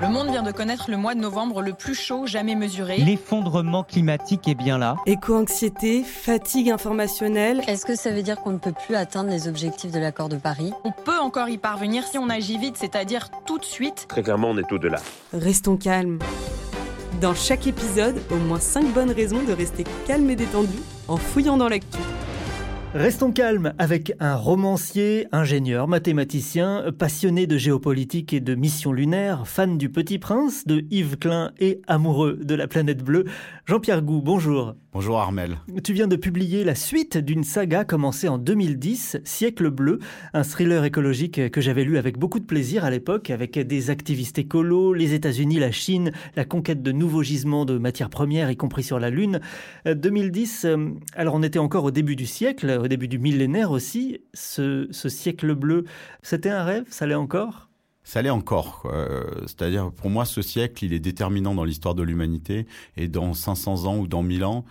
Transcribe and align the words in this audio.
Le 0.00 0.08
monde 0.08 0.30
vient 0.30 0.44
de 0.44 0.52
connaître 0.52 0.92
le 0.92 0.96
mois 0.96 1.16
de 1.16 1.20
novembre 1.20 1.60
le 1.60 1.72
plus 1.72 1.96
chaud 1.96 2.24
jamais 2.24 2.54
mesuré. 2.54 2.98
L'effondrement 2.98 3.82
climatique 3.82 4.46
est 4.46 4.54
bien 4.54 4.78
là. 4.78 4.94
Éco-anxiété, 5.06 6.04
fatigue 6.04 6.70
informationnelle. 6.70 7.62
Est-ce 7.66 7.84
que 7.84 7.96
ça 7.96 8.12
veut 8.12 8.22
dire 8.22 8.36
qu'on 8.36 8.52
ne 8.52 8.58
peut 8.58 8.72
plus 8.72 8.94
atteindre 8.94 9.28
les 9.28 9.48
objectifs 9.48 9.90
de 9.90 9.98
l'accord 9.98 10.28
de 10.28 10.36
Paris? 10.36 10.72
On 10.84 10.92
peut 10.92 11.18
encore 11.18 11.48
y 11.48 11.58
parvenir 11.58 12.04
si 12.04 12.16
on 12.16 12.30
agit 12.30 12.58
vite, 12.58 12.76
c'est-à-dire 12.76 13.28
tout 13.44 13.58
de 13.58 13.64
suite. 13.64 14.06
Très 14.08 14.22
clairement, 14.22 14.50
on 14.50 14.58
est 14.58 14.70
au-delà. 14.70 15.00
Restons 15.32 15.76
calmes. 15.76 16.20
Dans 17.20 17.34
chaque 17.34 17.66
épisode, 17.66 18.22
au 18.30 18.36
moins 18.36 18.60
5 18.60 18.92
bonnes 18.92 19.10
raisons 19.10 19.42
de 19.42 19.52
rester 19.52 19.82
calme 20.06 20.30
et 20.30 20.36
détendu 20.36 20.78
en 21.08 21.16
fouillant 21.16 21.56
dans 21.56 21.68
l'actu. 21.68 21.98
Restons 22.94 23.32
calmes 23.32 23.74
avec 23.78 24.14
un 24.18 24.34
romancier, 24.34 25.26
ingénieur, 25.30 25.86
mathématicien, 25.88 26.86
passionné 26.98 27.46
de 27.46 27.58
géopolitique 27.58 28.32
et 28.32 28.40
de 28.40 28.54
missions 28.54 28.94
lunaires, 28.94 29.46
fan 29.46 29.76
du 29.76 29.90
Petit 29.90 30.18
Prince, 30.18 30.66
de 30.66 30.82
Yves 30.90 31.18
Klein 31.18 31.52
et 31.58 31.82
amoureux 31.86 32.38
de 32.42 32.54
la 32.54 32.66
planète 32.66 33.04
bleue. 33.04 33.26
Jean-Pierre 33.68 34.00
Gou, 34.00 34.22
bonjour. 34.22 34.76
Bonjour 34.94 35.18
Armel. 35.18 35.58
Tu 35.84 35.92
viens 35.92 36.08
de 36.08 36.16
publier 36.16 36.64
la 36.64 36.74
suite 36.74 37.18
d'une 37.18 37.44
saga 37.44 37.84
commencée 37.84 38.26
en 38.26 38.38
2010, 38.38 39.18
Siècle 39.24 39.68
bleu, 39.68 39.98
un 40.32 40.42
thriller 40.42 40.84
écologique 40.84 41.50
que 41.50 41.60
j'avais 41.60 41.84
lu 41.84 41.98
avec 41.98 42.16
beaucoup 42.16 42.40
de 42.40 42.46
plaisir 42.46 42.86
à 42.86 42.90
l'époque, 42.90 43.28
avec 43.28 43.58
des 43.58 43.90
activistes 43.90 44.38
écolos, 44.38 44.94
les 44.94 45.12
États-Unis, 45.12 45.58
la 45.58 45.70
Chine, 45.70 46.12
la 46.34 46.46
conquête 46.46 46.82
de 46.82 46.92
nouveaux 46.92 47.22
gisements 47.22 47.66
de 47.66 47.76
matières 47.76 48.08
premières, 48.08 48.50
y 48.50 48.56
compris 48.56 48.84
sur 48.84 48.98
la 48.98 49.10
Lune. 49.10 49.38
2010, 49.84 50.64
euh, 50.64 50.88
alors 51.12 51.34
on 51.34 51.42
était 51.42 51.58
encore 51.58 51.84
au 51.84 51.90
début 51.90 52.16
du 52.16 52.24
siècle, 52.24 52.70
au 52.82 52.88
début 52.88 53.06
du 53.06 53.18
millénaire 53.18 53.70
aussi. 53.70 54.22
Ce, 54.32 54.88
ce 54.90 55.10
siècle 55.10 55.54
bleu, 55.54 55.84
c'était 56.22 56.48
un 56.48 56.64
rêve 56.64 56.84
Ça 56.88 57.06
l'est 57.06 57.14
encore? 57.14 57.67
Ça 58.08 58.22
l'est 58.22 58.30
encore. 58.30 58.90
C'est-à-dire, 59.42 59.92
pour 59.92 60.08
moi, 60.08 60.24
ce 60.24 60.40
siècle, 60.40 60.82
il 60.82 60.94
est 60.94 60.98
déterminant 60.98 61.54
dans 61.54 61.64
l'histoire 61.64 61.94
de 61.94 62.02
l'humanité. 62.02 62.66
Et 62.96 63.06
dans 63.06 63.34
500 63.34 63.84
ans 63.84 63.98
ou 63.98 64.06
dans 64.06 64.22
1000 64.22 64.44
ans, 64.44 64.64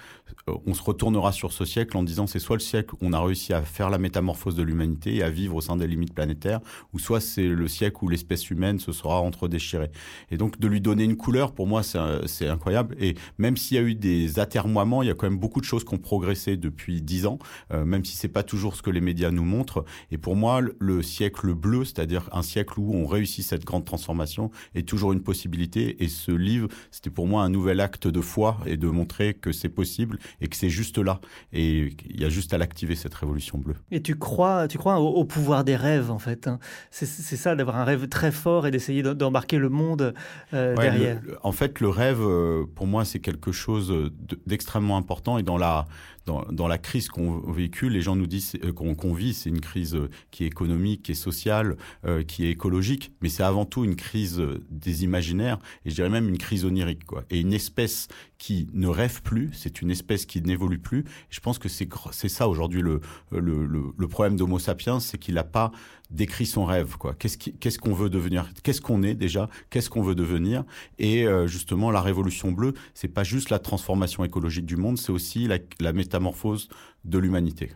on 0.66 0.74
se 0.74 0.82
retournera 0.82 1.32
sur 1.32 1.52
ce 1.52 1.66
siècle 1.66 1.98
en 1.98 2.04
disant 2.04 2.28
c'est 2.28 2.40
soit 2.40 2.56
le 2.56 2.62
siècle 2.62 2.96
où 2.96 2.98
on 3.02 3.14
a 3.14 3.22
réussi 3.22 3.54
à 3.54 3.62
faire 3.62 3.90
la 3.90 3.98
métamorphose 3.98 4.56
de 4.56 4.64
l'humanité 4.64 5.16
et 5.16 5.24
à 5.24 5.30
vivre 5.30 5.56
au 5.56 5.62
sein 5.62 5.76
des 5.76 5.88
limites 5.88 6.14
planétaires, 6.14 6.62
ou 6.94 7.00
soit 7.00 7.20
c'est 7.20 7.48
le 7.48 7.68
siècle 7.68 7.98
où 8.02 8.10
l'espèce 8.10 8.50
humaine 8.50 8.80
se 8.80 8.92
sera 8.92 9.22
entre-déchirée. 9.22 9.92
Et 10.32 10.38
donc, 10.38 10.60
de 10.60 10.68
lui 10.68 10.82
donner 10.82 11.04
une 11.04 11.18
couleur, 11.18 11.54
pour 11.54 11.68
moi, 11.68 11.82
c'est 11.84 12.48
incroyable. 12.48 12.96
Et 13.00 13.16
même 13.38 13.58
s'il 13.58 13.76
y 13.76 13.80
a 13.80 13.84
eu 13.84 13.96
des 13.96 14.40
atermoiements, 14.40 15.04
il 15.04 15.08
y 15.08 15.12
a 15.12 15.14
quand 15.14 15.30
même 15.30 15.40
beaucoup 15.40 15.60
de 15.60 15.66
choses 15.66 15.84
qui 15.84 15.94
ont 15.94 16.00
progressé 16.00 16.58
depuis 16.58 17.02
10 17.02 17.26
ans, 17.26 17.40
euh, 17.72 17.86
même 17.86 18.06
si 18.06 18.16
c'est 18.16 18.28
pas 18.28 18.44
toujours 18.44 18.76
ce 18.76 18.82
que 18.82 18.90
les 18.90 19.02
médias 19.02 19.32
nous 19.32 19.44
montrent. 19.44 19.86
Et 20.12 20.18
pour 20.18 20.36
moi, 20.36 20.62
le 20.80 21.04
siècle 21.04 21.54
bleu, 21.54 21.86
c'est-à-dire 21.86 22.30
un 22.32 22.42
siècle 22.42 22.80
où 22.80 22.94
on 22.96 23.06
réussit 23.06 23.27
cette 23.28 23.66
grande 23.66 23.86
transformation 23.86 24.52
est 24.76 24.88
toujours 24.88 25.14
une 25.14 25.22
possibilité. 25.22 26.04
Et 26.04 26.08
ce 26.08 26.32
livre, 26.32 26.68
c'était 26.92 27.10
pour 27.10 27.28
moi 27.28 27.44
un 27.44 27.50
nouvel 27.50 27.80
acte 27.80 28.08
de 28.08 28.22
foi 28.22 28.58
et 28.66 28.78
de 28.78 28.88
montrer 28.88 29.34
que 29.34 29.52
c'est 29.52 29.70
possible 29.70 30.18
et 30.42 30.48
que 30.48 30.56
c'est 30.56 30.70
juste 30.70 30.98
là. 30.98 31.20
Et 31.54 31.96
il 32.10 32.20
y 32.20 32.26
a 32.26 32.30
juste 32.30 32.54
à 32.54 32.58
l'activer, 32.58 32.96
cette 32.96 33.14
révolution 33.14 33.58
bleue. 33.58 33.76
Et 33.92 34.02
tu 34.02 34.16
crois, 34.16 34.68
tu 34.68 34.78
crois 34.78 35.00
au, 35.00 35.26
pouvoir 35.26 35.64
des 35.64 35.76
rêves, 35.76 36.12
en 36.12 36.20
fait. 36.20 36.48
Hein. 36.48 36.60
C'est 36.92 37.06
ça, 37.06 37.56
d'avoir 37.56 37.78
un 37.78 37.84
rêve 37.84 38.08
très 38.08 38.32
fort 38.32 38.68
et 38.68 38.72
d'essayer 38.72 39.04
d'embarquer 39.04 39.58
le 39.58 39.70
monde 39.70 40.14
euh, 40.54 40.76
derrière. 40.76 41.22
en 41.44 41.52
fait, 41.52 41.80
le 41.80 41.90
rêve, 41.90 42.22
euh, 42.22 42.66
pour 42.76 42.88
moi, 42.88 43.06
c'est 43.06 43.20
quelque 43.20 43.52
chose 43.52 43.94
d'extrêmement 44.46 44.98
important. 44.98 45.38
Et 45.38 45.44
dans 45.44 45.58
la, 45.58 45.86
dans, 46.28 46.68
la 46.68 46.78
crise 46.78 47.08
qu'on 47.10 47.40
véhicule, 47.52 47.94
les 47.94 48.02
gens 48.02 48.16
nous 48.16 48.28
disent 48.28 48.54
euh, 48.64 48.74
qu'on 48.74 49.14
vit, 49.14 49.34
c'est 49.34 49.50
une 49.50 49.62
crise 49.62 49.98
qui 50.32 50.44
est 50.44 50.48
économique, 50.48 51.04
qui 51.04 51.14
est 51.14 51.16
sociale, 51.16 51.78
euh, 52.06 52.24
qui 52.24 52.46
est 52.46 52.52
écologique, 52.52 53.12
mais 53.22 53.30
c'est 53.30 53.44
avant 53.44 53.66
tout 53.66 53.84
une 53.84 53.96
crise 53.96 54.42
des 54.70 55.04
imaginaires 55.04 55.60
et 55.86 55.90
je 55.90 55.96
dirais 55.96 56.10
même 56.10 56.30
une 56.30 56.38
crise 56.38 56.66
onirique. 56.66 57.06
Quoi. 57.06 57.24
Et 57.30 57.40
une 57.40 57.54
espèce 57.54 58.08
qui 58.38 58.68
ne 58.74 58.88
rêve 58.88 59.22
plus, 59.22 59.52
c'est 59.54 59.82
une 59.82 59.92
espèce 59.92 60.26
qui 60.26 60.42
n'évolue 60.42 60.80
plus. 60.80 61.06
Je 61.30 61.40
pense 61.40 61.60
que 61.60 61.70
c'est 61.70 62.30
ça 62.30 62.48
aujourd'hui 62.48 62.82
le, 62.82 63.02
le, 63.32 63.66
le, 63.66 64.08
problème 64.08 64.36
d'Homo 64.36 64.60
sapiens, 64.60 65.00
c'est 65.00 65.18
qu'il 65.18 65.36
n'a 65.36 65.44
pas 65.44 65.72
décrit 66.12 66.46
son 66.46 66.66
rêve. 66.66 66.98
quoi. 66.98 67.16
Qu'est-ce 67.16 67.80
qu'on 67.80 67.94
veut 67.94 68.10
devenir? 68.10 68.50
Qu'est-ce 68.64 68.82
qu'on 68.82 69.04
est 69.04 69.16
déjà? 69.16 69.50
Qu'est-ce 69.70 69.90
qu'on 69.90 70.04
veut 70.04 70.16
devenir? 70.16 70.64
Et 71.00 71.26
justement, 71.46 71.92
la 71.92 72.02
révolution 72.02 72.52
bleue, 72.52 72.74
c'est 72.94 73.08
pas 73.08 73.24
juste 73.24 73.50
la 73.50 73.60
transformation 73.60 74.24
écologique 74.24 74.66
du 74.66 74.78
monde, 74.78 74.98
c'est 74.98 75.12
aussi 75.12 75.48
la, 75.48 75.58
la 75.80 75.94
métamorphose 75.94 76.70
de 77.06 77.18
l'humanité. 77.18 77.72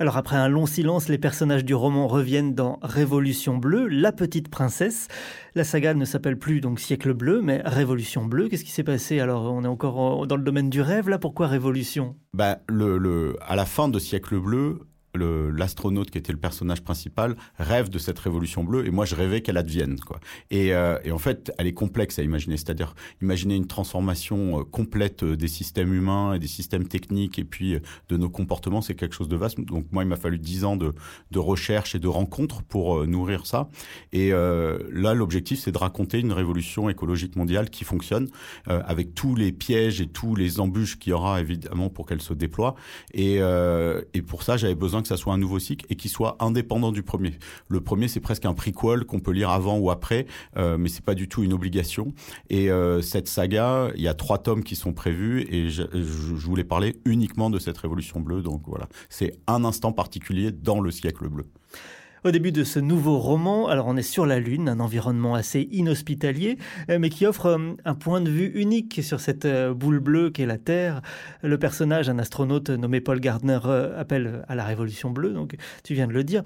Alors 0.00 0.16
après 0.16 0.36
un 0.36 0.48
long 0.48 0.64
silence, 0.64 1.10
les 1.10 1.18
personnages 1.18 1.62
du 1.62 1.74
roman 1.74 2.08
reviennent 2.08 2.54
dans 2.54 2.78
Révolution 2.80 3.58
bleue, 3.58 3.86
la 3.86 4.12
petite 4.12 4.48
princesse. 4.48 5.08
La 5.54 5.62
saga 5.62 5.92
ne 5.92 6.06
s'appelle 6.06 6.38
plus 6.38 6.62
donc 6.62 6.80
Siècle 6.80 7.12
bleu, 7.12 7.42
mais 7.42 7.60
Révolution 7.66 8.24
bleue. 8.24 8.48
Qu'est-ce 8.48 8.64
qui 8.64 8.70
s'est 8.70 8.82
passé? 8.82 9.20
Alors 9.20 9.52
on 9.52 9.62
est 9.62 9.68
encore 9.68 10.26
dans 10.26 10.36
le 10.36 10.42
domaine 10.42 10.70
du 10.70 10.80
rêve 10.80 11.10
là. 11.10 11.18
Pourquoi 11.18 11.48
Révolution? 11.48 12.16
Bah, 12.32 12.60
le, 12.66 12.96
le, 12.96 13.36
à 13.46 13.56
la 13.56 13.66
fin 13.66 13.90
de 13.90 13.98
Siècle 13.98 14.40
bleu, 14.40 14.78
l'astronaute 15.14 16.10
qui 16.10 16.18
était 16.18 16.32
le 16.32 16.38
personnage 16.38 16.82
principal 16.82 17.36
rêve 17.58 17.88
de 17.90 17.98
cette 17.98 18.18
révolution 18.18 18.64
bleue 18.64 18.86
et 18.86 18.90
moi 18.90 19.04
je 19.04 19.14
rêvais 19.14 19.40
qu'elle 19.40 19.56
advienne 19.56 19.98
quoi. 20.00 20.20
Et, 20.50 20.72
euh, 20.72 20.98
et, 21.04 21.10
en 21.10 21.18
fait 21.18 21.52
elle 21.58 21.66
est 21.66 21.72
complexe 21.72 22.18
à 22.18 22.22
imaginer. 22.22 22.56
C'est-à-dire 22.56 22.94
imaginer 23.20 23.56
une 23.56 23.66
transformation 23.66 24.60
euh, 24.60 24.64
complète 24.64 25.22
euh, 25.22 25.36
des 25.36 25.48
systèmes 25.48 25.92
humains 25.92 26.34
et 26.34 26.38
des 26.38 26.46
systèmes 26.46 26.86
techniques 26.86 27.38
et 27.38 27.44
puis 27.44 27.76
de 28.08 28.16
nos 28.16 28.30
comportements 28.30 28.82
c'est 28.82 28.94
quelque 28.94 29.14
chose 29.14 29.28
de 29.28 29.36
vaste. 29.36 29.60
Donc 29.60 29.86
moi 29.90 30.04
il 30.04 30.08
m'a 30.08 30.16
fallu 30.16 30.38
dix 30.38 30.64
ans 30.64 30.76
de, 30.76 30.92
de, 31.30 31.38
recherche 31.38 31.94
et 31.94 31.98
de 31.98 32.08
rencontres 32.08 32.62
pour 32.62 33.06
nourrir 33.06 33.46
ça. 33.46 33.68
Et 34.12 34.30
là 34.30 35.14
l'objectif 35.14 35.60
c'est 35.60 35.72
de 35.72 35.78
raconter 35.78 36.20
une 36.20 36.32
révolution 36.32 36.88
écologique 36.88 37.36
mondiale 37.36 37.70
qui 37.70 37.84
fonctionne 37.84 38.28
avec 38.66 39.14
tous 39.14 39.34
les 39.34 39.52
pièges 39.52 40.00
et 40.00 40.06
tous 40.06 40.34
les 40.34 40.60
embûches 40.60 40.98
qu'il 40.98 41.10
y 41.10 41.12
aura 41.14 41.40
évidemment 41.40 41.88
pour 41.88 42.06
qu'elle 42.06 42.20
se 42.20 42.34
déploie. 42.34 42.74
Et, 43.14 43.36
et 43.36 44.22
pour 44.22 44.42
ça 44.42 44.56
j'avais 44.56 44.74
besoin 44.74 44.99
que 45.02 45.08
ça 45.08 45.16
soit 45.16 45.32
un 45.32 45.38
nouveau 45.38 45.58
cycle 45.58 45.86
et 45.88 45.96
qui 45.96 46.08
soit 46.08 46.36
indépendant 46.40 46.92
du 46.92 47.02
premier. 47.02 47.34
Le 47.68 47.80
premier, 47.80 48.08
c'est 48.08 48.20
presque 48.20 48.44
un 48.44 48.54
prequel 48.54 49.04
qu'on 49.04 49.20
peut 49.20 49.32
lire 49.32 49.50
avant 49.50 49.78
ou 49.78 49.90
après, 49.90 50.26
euh, 50.56 50.76
mais 50.78 50.88
c'est 50.88 51.04
pas 51.04 51.14
du 51.14 51.28
tout 51.28 51.42
une 51.42 51.52
obligation. 51.52 52.12
Et 52.48 52.70
euh, 52.70 53.02
cette 53.02 53.28
saga, 53.28 53.90
il 53.94 54.02
y 54.02 54.08
a 54.08 54.14
trois 54.14 54.38
tomes 54.38 54.64
qui 54.64 54.76
sont 54.76 54.92
prévus 54.92 55.46
et 55.50 55.70
je, 55.70 55.82
je, 55.92 56.46
voulais 56.46 56.64
parler 56.64 56.96
uniquement 57.04 57.50
de 57.50 57.58
cette 57.58 57.78
révolution 57.78 58.20
bleue. 58.20 58.42
Donc 58.42 58.62
voilà, 58.66 58.88
c'est 59.08 59.32
un 59.46 59.64
instant 59.64 59.92
particulier 59.92 60.52
dans 60.52 60.80
le 60.80 60.90
siècle 60.90 61.28
bleu. 61.28 61.46
Au 62.22 62.32
début 62.32 62.52
de 62.52 62.64
ce 62.64 62.78
nouveau 62.78 63.18
roman, 63.18 63.68
alors 63.68 63.86
on 63.86 63.96
est 63.96 64.02
sur 64.02 64.26
la 64.26 64.40
Lune, 64.40 64.68
un 64.68 64.78
environnement 64.80 65.34
assez 65.34 65.66
inhospitalier, 65.72 66.58
euh, 66.90 66.98
mais 66.98 67.08
qui 67.08 67.24
offre 67.24 67.46
euh, 67.46 67.72
un 67.86 67.94
point 67.94 68.20
de 68.20 68.28
vue 68.28 68.52
unique 68.54 69.02
sur 69.02 69.20
cette 69.20 69.46
euh, 69.46 69.72
boule 69.72 70.00
bleue 70.00 70.28
qu'est 70.28 70.44
la 70.44 70.58
Terre. 70.58 71.00
Le 71.42 71.56
personnage, 71.56 72.10
un 72.10 72.18
astronaute 72.18 72.68
nommé 72.68 73.00
Paul 73.00 73.20
Gardner, 73.20 73.60
appelle 73.96 74.44
à 74.48 74.54
la 74.54 74.64
révolution 74.64 75.08
bleue, 75.08 75.32
donc 75.32 75.56
tu 75.82 75.94
viens 75.94 76.06
de 76.06 76.12
le 76.12 76.22
dire. 76.22 76.42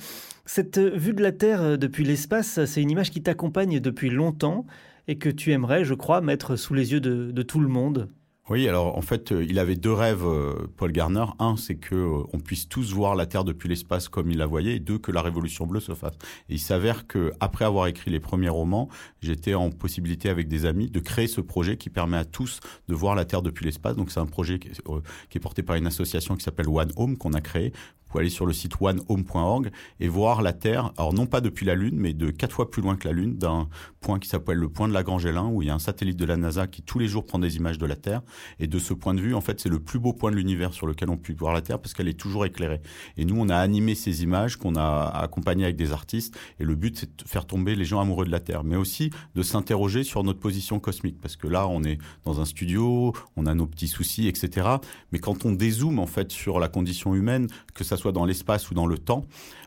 Cette 0.47 0.79
vue 0.79 1.13
de 1.13 1.23
la 1.23 1.33
Terre 1.33 1.77
depuis 1.77 2.05
l'espace, 2.05 2.65
c'est 2.67 2.81
une 2.81 2.91
image 2.91 3.11
qui 3.11 3.23
t'accompagne 3.23 3.81
depuis 3.81 4.10
longtemps 4.10 4.66
et 5.09 5.19
que 5.19 5.28
tu 5.28 5.51
aimerais, 5.51 5.84
je 5.84 5.95
crois, 5.95 6.21
mettre 6.21 6.54
sous 6.54 6.75
les 6.75 6.93
yeux 6.93 7.01
de, 7.01 7.33
de 7.33 7.43
tout 7.43 7.59
le 7.59 7.69
monde. 7.69 8.09
Oui, 8.51 8.69
alors 8.69 8.99
en 8.99 9.01
fait, 9.01 9.33
euh, 9.33 9.43
il 9.43 9.59
avait 9.59 9.75
deux 9.75 9.93
rêves, 9.93 10.27
euh, 10.27 10.67
Paul 10.77 10.93
Garner. 10.93 11.25
Un, 11.39 11.57
c'est 11.57 11.77
que 11.77 11.95
euh, 11.95 12.23
on 12.35 12.41
puisse 12.41 12.69
tous 12.69 12.93
voir 12.93 13.15
la 13.15 13.25
Terre 13.25 13.43
depuis 13.43 13.71
l'espace 13.71 14.11
comme 14.11 14.31
il 14.31 14.37
la 14.37 14.45
voyait, 14.45 14.77
et 14.77 14.81
deux, 14.81 14.99
que 14.99 15.11
la 15.13 15.23
Révolution 15.23 15.67
bleue 15.67 15.81
se 15.81 15.95
fasse. 15.95 16.13
Et 16.51 16.55
il 16.55 16.59
s'avère 16.59 17.07
que 17.07 17.33
après 17.41 17.65
avoir 17.65 17.87
écrit 17.87 18.11
les 18.11 18.21
premiers 18.21 18.51
romans, 18.51 18.91
j'étais 19.23 19.55
en 19.55 19.71
possibilité 19.71 20.29
avec 20.29 20.47
des 20.47 20.67
amis 20.67 20.91
de 20.91 21.01
créer 21.01 21.27
ce 21.27 21.41
projet 21.41 21.79
qui 21.79 21.89
permet 21.89 22.19
à 22.19 22.27
tous 22.27 22.61
de 22.87 22.95
voir 22.95 23.15
la 23.15 23.25
Terre 23.25 23.41
depuis 23.41 23.65
l'espace. 23.65 23.97
Donc 23.97 24.11
c'est 24.11 24.21
un 24.21 24.27
projet 24.27 24.59
qui 24.59 24.69
est, 24.69 24.83
qui 25.31 25.39
est 25.39 25.41
porté 25.41 25.63
par 25.63 25.77
une 25.77 25.87
association 25.87 26.37
qui 26.37 26.45
s'appelle 26.45 26.69
One 26.69 26.93
Home 26.97 27.17
qu'on 27.17 27.33
a 27.33 27.41
créé 27.41 27.73
pouvez 28.15 28.22
aller 28.22 28.31
sur 28.31 28.47
le 28.47 28.53
site 28.53 28.75
onehome.org 28.81 29.71
et 29.99 30.09
voir 30.09 30.41
la 30.41 30.53
Terre, 30.53 30.93
alors 30.97 31.13
non 31.13 31.27
pas 31.27 31.41
depuis 31.41 31.66
la 31.66 31.75
Lune, 31.75 31.97
mais 31.97 32.13
de 32.13 32.31
quatre 32.31 32.55
fois 32.55 32.71
plus 32.71 32.81
loin 32.81 32.97
que 32.97 33.09
la 33.09 33.13
Lune, 33.13 33.37
d'un 33.37 33.69
point 34.01 34.21
qui 34.21 34.28
s'appelle 34.28 34.59
le 34.59 34.69
point 34.69 34.87
de 34.87 34.93
Lagrange 34.93 35.27
L1, 35.27 35.51
où 35.53 35.63
il 35.63 35.69
y 35.69 35.71
a 35.71 35.75
un 35.75 35.81
satellite 35.81 36.16
de 36.16 36.25
la 36.25 36.37
NASA 36.37 36.69
qui 36.69 36.83
tous 36.83 37.01
les 37.01 37.09
jours 37.09 37.27
prend 37.27 37.41
des 37.41 37.57
images 37.57 37.78
de 37.78 37.87
la 37.87 37.97
Terre. 37.97 38.22
Et 38.61 38.69
de 38.69 38.78
ce 38.78 38.95
point 38.95 39.15
de 39.15 39.21
vue, 39.21 39.34
en 39.34 39.41
fait, 39.41 39.61
c'est 39.61 39.69
le 39.69 39.81
plus 39.81 39.99
beau 39.99 40.13
point 40.13 40.31
de 40.31 40.37
l'univers 40.37 40.72
sur 40.72 40.87
lequel 40.87 41.11
on 41.11 41.16
peut 41.16 41.34
voir 41.37 41.53
la 41.53 41.63
Terre 41.63 41.81
parce 41.81 41.93
qu'elle 41.93 42.07
est 42.07 42.19
toujours 42.19 42.47
éclairée. 42.47 42.81
Et 43.16 43.25
nous, 43.25 43.34
on 43.37 43.49
a 43.49 43.57
animé 43.57 43.97
ces 43.97 44.22
images 44.22 44.57
qu'on 44.57 44.77
a 44.77 45.10
accompagnées 45.15 45.65
avec 45.65 45.77
des 45.77 45.91
artistes. 45.91 46.39
Et 46.60 46.65
le 46.65 46.77
but, 46.77 46.97
c'est 46.97 47.25
de 47.25 47.28
faire 47.28 47.47
tomber 47.47 47.75
les 47.75 47.84
gens 47.84 48.01
amoureux 48.01 48.27
de 48.27 48.31
la 48.31 48.41
Terre, 48.41 48.63
mais 48.63 48.77
aussi 48.77 49.10
de 49.34 49.43
s'interroger 49.43 50.05
sur 50.05 50.22
notre 50.22 50.39
position 50.39 50.78
cosmique. 50.78 51.21
Parce 51.21 51.34
que 51.34 51.49
là, 51.49 51.67
on 51.67 51.83
est 51.83 51.99
dans 52.25 52.41
un 52.41 52.45
studio, 52.45 53.13
on 53.37 53.47
a 53.47 53.55
nos 53.55 53.67
petits 53.67 53.89
soucis, 53.89 54.28
etc. 54.28 54.69
Mais 55.10 55.19
quand 55.19 55.45
on 55.45 55.53
dézoome, 55.53 55.99
en 55.99 56.07
fait, 56.07 56.31
sur 56.31 56.60
la 56.60 56.69
condition 56.69 57.15
humaine, 57.17 57.49
que 57.75 57.83
ça 57.83 57.97
soit 57.97 58.03
dans 58.12 58.24
l'espace 58.24 58.71
ou 58.71 58.74
dans 58.74 58.86
le 58.86 58.98
temps, 58.98 59.27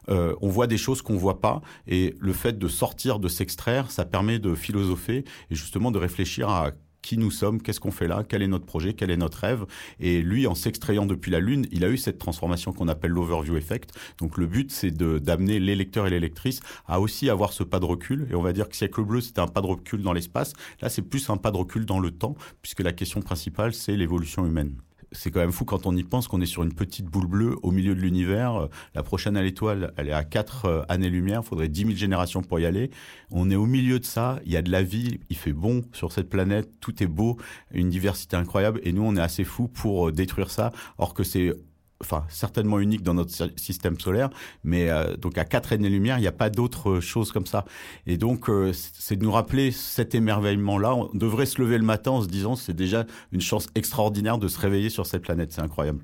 euh, 0.10 0.36
on 0.42 0.50
voit 0.50 0.68
des 0.68 0.78
choses 0.78 1.01
qu'on 1.01 1.18
voit 1.18 1.42
pas. 1.42 1.62
Et 1.88 2.16
le 2.19 2.34
fait 2.34 2.57
de 2.57 2.68
sortir, 2.68 3.19
de 3.19 3.28
s'extraire, 3.28 3.92
ça 3.92 4.06
permet 4.06 4.39
de 4.39 4.56
philosopher 4.56 5.25
et 5.50 5.56
justement 5.56 5.92
de 5.92 6.00
réfléchir 6.00 6.50
à 6.50 6.72
qui 7.07 7.18
nous 7.18 7.31
sommes, 7.31 7.62
qu'est-ce 7.62 7.80
qu'on 7.80 7.92
fait 7.92 8.07
là, 8.10 8.25
quel 8.28 8.42
est 8.42 8.48
notre 8.48 8.66
projet, 8.66 8.94
quel 8.94 9.12
est 9.12 9.18
notre 9.18 9.38
rêve. 9.38 9.66
Et 10.01 10.22
lui, 10.22 10.45
en 10.45 10.56
s'extrayant 10.56 11.06
depuis 11.06 11.31
la 11.31 11.39
Lune, 11.39 11.66
il 11.72 11.86
a 11.86 11.89
eu 11.89 11.98
cette 11.98 12.18
transformation 12.18 12.74
qu'on 12.74 12.89
appelle 12.89 13.12
l'overview 13.12 13.56
effect. 13.56 13.92
Donc 14.18 14.38
le 14.38 14.45
but, 14.45 14.72
c'est 14.72 14.92
d'amener 14.92 15.60
les 15.60 15.78
et 15.78 16.10
les 16.10 16.19
lectrices 16.19 16.60
à 16.86 17.00
aussi 17.00 17.30
avoir 17.30 17.54
ce 17.54 17.63
pas 17.63 17.80
de 17.80 17.86
recul. 17.86 18.28
Et 18.30 18.36
on 18.36 18.42
va 18.42 18.51
dire 18.51 18.68
que 18.68 18.75
Siècle 18.75 19.06
Bleu, 19.06 19.22
c'était 19.22 19.40
un 19.40 19.48
pas 19.48 19.62
de 19.62 19.68
recul 19.68 20.01
dans 20.01 20.12
l'espace. 20.12 20.51
Là, 20.81 20.90
c'est 20.90 21.01
plus 21.01 21.30
un 21.30 21.38
pas 21.38 21.51
de 21.51 21.57
recul 21.57 21.86
dans 21.86 22.00
le 22.00 22.12
temps, 22.12 22.36
puisque 22.62 22.81
la 22.81 22.92
question 22.92 23.22
principale, 23.22 23.74
c'est 23.74 23.95
l'évolution 23.95 24.45
humaine 24.45 24.75
c'est 25.12 25.31
quand 25.31 25.39
même 25.39 25.51
fou 25.51 25.65
quand 25.65 25.86
on 25.86 25.95
y 25.95 26.04
pense 26.04 26.27
qu'on 26.27 26.42
est 26.42 26.45
sur 26.48 26.63
une 26.63 26.74
petite 26.74 27.06
boule 27.06 27.27
bleue 27.27 27.56
au 27.63 27.71
milieu 27.71 27.95
de 27.95 28.00
l'univers. 28.00 28.68
La 28.94 29.04
prochaine 29.04 29.38
à 29.38 29.42
l'étoile, 29.42 29.94
elle 29.98 30.09
est 30.09 30.13
à 30.13 30.24
4 30.24 30.65
euh, 30.65 30.81
années-lumière. 30.89 31.42
Il 31.44 31.48
faudrait 31.48 31.69
10 31.69 31.81
000 31.81 31.92
générations 31.95 32.42
pour 32.42 32.59
y 32.59 32.65
aller. 32.65 32.92
On 33.31 33.50
est 33.50 33.56
au 33.56 33.65
milieu 33.65 34.00
de 34.00 34.06
ça. 34.06 34.39
Il 34.45 34.51
y 34.51 34.57
a 34.57 34.62
de 34.62 34.71
la 34.71 34.83
vie. 34.83 35.19
Il 35.30 35.38
fait 35.38 35.54
bon 35.54 35.83
sur 35.94 36.12
cette 36.12 36.30
planète. 36.30 36.69
Tout 36.80 37.01
est 37.01 37.07
beau. 37.07 37.38
Une 37.71 37.89
diversité 37.89 38.36
incroyable. 38.36 38.80
Et 38.83 38.92
nous, 38.92 39.04
on 39.04 39.15
est 39.15 39.21
assez 39.21 39.44
fous 39.44 39.68
pour 39.68 40.09
euh, 40.09 40.12
détruire 40.12 40.50
ça. 40.50 40.71
Or 40.98 41.13
que 41.13 41.24
c'est 41.24 41.54
enfin 42.02 42.26
certainement 42.30 42.80
unique 42.80 43.02
dans 43.02 43.14
notre 43.14 43.32
système 43.60 44.00
solaire, 44.00 44.30
mais 44.64 44.90
euh, 44.90 45.16
donc 45.18 45.38
à 45.38 45.46
quatre 45.46 45.74
années-lumière, 45.74 46.18
il 46.18 46.22
n'y 46.22 46.28
a 46.28 46.32
pas 46.32 46.50
d'autre 46.50 47.00
chose 47.00 47.32
comme 47.32 47.46
ça. 47.46 47.66
Et 48.06 48.18
donc 48.18 48.50
euh, 48.50 48.72
c'est 48.74 49.16
de 49.16 49.24
nous 49.24 49.32
rappeler 49.32 49.72
cet 49.72 50.16
émerveillement-là. 50.16 50.96
On 50.96 51.10
devrait 51.14 51.46
se 51.46 51.62
lever 51.62 51.78
le 51.78 51.84
matin 51.84 52.12
en 52.12 52.22
se 52.22 52.28
disant 52.28 52.56
c'est 52.56 52.76
déjà 52.76 53.06
une 53.32 53.42
chance 53.42 53.68
extraordinaire 53.76 54.38
de 54.38 54.48
se 54.48 54.60
réveiller 54.60 54.90
sur 54.90 55.06
cette 55.06 55.24
planète, 55.24 55.52
c'est 55.52 55.62
incroyable. 55.62 56.00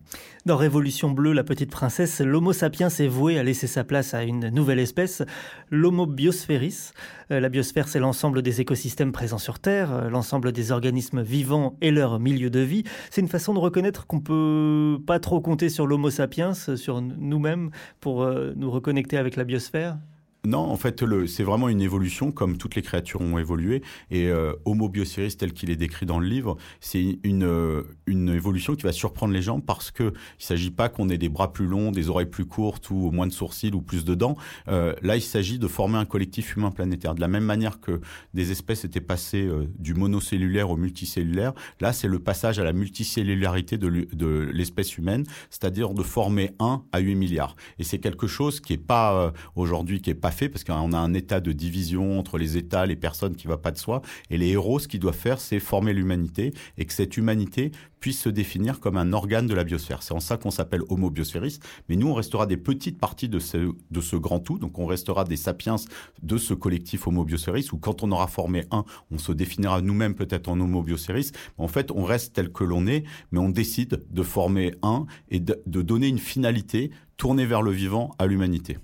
Dans 0.45 0.57
Révolution 0.57 1.11
bleue, 1.11 1.33
la 1.33 1.43
petite 1.43 1.71
princesse, 1.71 2.19
l'Homo 2.19 2.53
sapiens 2.53 2.89
est 2.89 3.07
voué 3.07 3.37
à 3.39 3.43
laisser 3.43 3.67
sa 3.67 3.83
place 3.83 4.13
à 4.13 4.23
une 4.23 4.49
nouvelle 4.49 4.79
espèce, 4.79 5.23
l'Homo 5.69 6.05
biosphéris. 6.05 6.91
Euh, 7.31 7.39
la 7.39 7.49
biosphère, 7.49 7.87
c'est 7.87 7.99
l'ensemble 7.99 8.41
des 8.41 8.61
écosystèmes 8.61 9.11
présents 9.11 9.37
sur 9.37 9.59
Terre, 9.59 10.09
l'ensemble 10.09 10.51
des 10.51 10.71
organismes 10.71 11.21
vivants 11.21 11.77
et 11.81 11.91
leur 11.91 12.19
milieu 12.19 12.49
de 12.49 12.59
vie. 12.59 12.83
C'est 13.09 13.21
une 13.21 13.27
façon 13.27 13.53
de 13.53 13.59
reconnaître 13.59 14.05
qu'on 14.07 14.19
peut 14.19 14.97
pas 15.05 15.19
trop 15.19 15.39
compter 15.39 15.69
sur 15.69 15.82
l'Homo 15.85 16.09
sapiens, 16.09 16.53
sur 16.53 17.01
nous-mêmes, 17.01 17.71
pour 17.99 18.23
euh, 18.23 18.53
nous 18.55 18.71
reconnecter 18.71 19.17
avec 19.17 19.35
la 19.35 19.43
biosphère? 19.43 19.97
Non, 20.45 20.59
en 20.59 20.75
fait, 20.75 21.05
c'est 21.27 21.43
vraiment 21.43 21.69
une 21.69 21.79
évolution, 21.79 22.33
comme 22.33 22.57
toutes 22.57 22.75
les 22.75 22.81
créatures 22.81 23.21
ont 23.21 23.37
évolué. 23.37 23.81
Et 24.11 24.27
euh, 24.27 24.53
Homo 24.65 24.89
bioceris, 24.89 25.37
tel 25.37 25.53
qu'il 25.53 25.69
est 25.69 25.77
décrit 25.77 26.05
dans 26.05 26.19
le 26.19 26.27
livre, 26.27 26.57
c'est 26.81 27.17
une, 27.23 27.45
euh, 27.45 27.83
une 28.07 28.27
évolution 28.27 28.75
qui 28.75 28.83
va 28.83 28.91
surprendre 28.91 29.33
les 29.33 29.41
gens 29.41 29.61
parce 29.61 29.89
que 29.89 30.11
il 30.39 30.45
s'agit 30.45 30.71
pas 30.71 30.89
qu'on 30.89 31.07
ait 31.07 31.17
des 31.17 31.29
bras 31.29 31.53
plus 31.53 31.65
longs, 31.65 31.91
des 31.91 32.09
oreilles 32.09 32.25
plus 32.25 32.45
courtes 32.45 32.89
ou 32.89 33.09
moins 33.11 33.25
de 33.25 33.31
sourcils 33.31 33.71
ou 33.73 33.81
plus 33.81 34.03
de 34.03 34.15
dents. 34.15 34.35
Euh, 34.67 34.93
là, 35.01 35.15
il 35.15 35.21
s'agit 35.21 35.59
de 35.59 35.67
former 35.67 35.97
un 35.97 36.05
collectif 36.05 36.57
humain 36.57 36.71
planétaire. 36.71 37.15
De 37.15 37.21
la 37.21 37.29
même 37.29 37.45
manière 37.45 37.79
que 37.79 38.01
des 38.33 38.51
espèces 38.51 38.83
étaient 38.83 38.99
passées 38.99 39.45
euh, 39.45 39.67
du 39.79 39.93
monocellulaire 39.93 40.69
au 40.69 40.75
multicellulaire, 40.75 41.53
là, 41.79 41.93
c'est 41.93 42.09
le 42.09 42.19
passage 42.19 42.59
à 42.59 42.65
la 42.65 42.73
multicellularité 42.73 43.77
de 43.77 44.49
l'espèce 44.51 44.97
humaine, 44.97 45.23
c'est-à-dire 45.49 45.93
de 45.93 46.03
former 46.03 46.51
1 46.59 46.83
à 46.91 46.99
8 46.99 47.15
milliards. 47.15 47.55
Et 47.79 47.85
c'est 47.85 47.99
quelque 47.99 48.27
chose 48.27 48.59
qui 48.59 48.73
est 48.73 48.77
pas 48.77 49.13
euh, 49.13 49.31
aujourd'hui, 49.55 50.01
qui 50.01 50.09
est 50.09 50.15
pas 50.15 50.32
fait 50.33 50.49
parce 50.49 50.63
qu'on 50.63 50.91
a 50.93 50.97
un 50.97 51.13
état 51.13 51.39
de 51.39 51.51
division 51.51 52.19
entre 52.19 52.37
les 52.37 52.57
États, 52.57 52.85
les 52.85 52.95
personnes 52.95 53.35
qui 53.35 53.47
va 53.47 53.57
pas 53.57 53.71
de 53.71 53.77
soi. 53.77 54.01
Et 54.29 54.37
les 54.37 54.49
héros, 54.49 54.79
ce 54.79 54.87
qu'ils 54.87 54.99
doivent 54.99 55.15
faire, 55.15 55.39
c'est 55.39 55.59
former 55.59 55.93
l'humanité 55.93 56.53
et 56.77 56.85
que 56.85 56.93
cette 56.93 57.15
humanité 57.17 57.71
puisse 57.99 58.19
se 58.19 58.27
définir 58.27 58.81
comme 58.81 58.97
un 58.97 59.13
organe 59.13 59.47
de 59.47 59.53
la 59.53 59.63
biosphère. 59.63 60.03
C'est 60.03 60.13
en 60.13 60.19
ça 60.19 60.35
qu'on 60.35 60.51
s'appelle 60.51 60.81
Homo 60.89 61.09
biosphéris. 61.09 61.59
Mais 61.87 61.95
nous, 61.95 62.09
on 62.09 62.13
restera 62.13 62.45
des 62.45 62.57
petites 62.57 62.99
parties 62.99 63.29
de 63.29 63.39
ce, 63.39 64.15
grand 64.17 64.39
tout. 64.39 64.59
Donc, 64.59 64.77
on 64.77 64.85
restera 64.85 65.23
des 65.23 65.37
sapiens 65.37 65.77
de 66.21 66.37
ce 66.37 66.53
collectif 66.53 67.07
Homo 67.07 67.23
biosphéris 67.23 67.69
où 67.71 67.77
quand 67.77 68.03
on 68.03 68.11
aura 68.11 68.27
formé 68.27 68.65
un, 68.71 68.83
on 69.09 69.17
se 69.17 69.31
définira 69.31 69.81
nous-mêmes 69.81 70.15
peut-être 70.15 70.49
en 70.49 70.59
Homo 70.59 70.83
biosphéris. 70.83 71.31
En 71.57 71.69
fait, 71.69 71.91
on 71.91 72.03
reste 72.03 72.33
tel 72.33 72.51
que 72.51 72.65
l'on 72.65 72.87
est, 72.87 73.05
mais 73.31 73.39
on 73.39 73.49
décide 73.49 74.03
de 74.11 74.23
former 74.23 74.73
un 74.81 75.05
et 75.29 75.39
de 75.39 75.81
donner 75.81 76.09
une 76.09 76.19
finalité 76.19 76.91
tournée 77.15 77.45
vers 77.45 77.61
le 77.61 77.71
vivant 77.71 78.13
à 78.19 78.25
l'humanité. 78.25 78.79